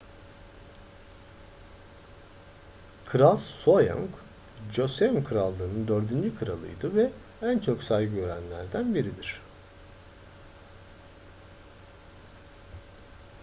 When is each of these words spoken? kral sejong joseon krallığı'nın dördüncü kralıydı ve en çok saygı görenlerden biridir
kral 3.05 3.35
sejong 3.37 4.07
joseon 4.71 5.23
krallığı'nın 5.23 5.87
dördüncü 5.87 6.37
kralıydı 6.39 6.95
ve 6.95 7.09
en 7.41 7.59
çok 7.59 7.83
saygı 7.83 8.15
görenlerden 8.15 8.95
biridir 8.95 9.41